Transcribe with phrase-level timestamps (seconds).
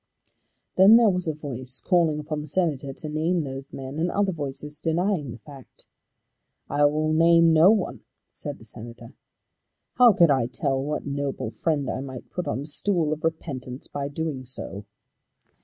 [0.77, 4.31] Then there was a voice calling upon the Senator to name those men, and other
[4.31, 5.85] voices denying the fact.
[6.67, 8.01] "I will name no one,"
[8.31, 9.13] said the Senator.
[9.97, 13.85] "How could I tell what noble friend I might put on a stool of repentance
[13.85, 14.87] by doing so?"